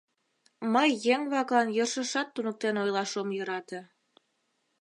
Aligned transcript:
Мый 0.73 0.89
еҥ-влаклан 1.13 1.67
йӧршешат 1.77 2.27
туныктен 2.33 2.75
ойлаш 2.83 3.11
ом 3.21 3.29
йӧрате. 3.37 3.79